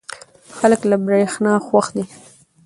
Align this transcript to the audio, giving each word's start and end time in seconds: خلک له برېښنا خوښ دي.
خلک 0.57 0.81
له 0.89 0.97
برېښنا 1.05 1.53
خوښ 1.67 1.87
دي. 1.95 2.05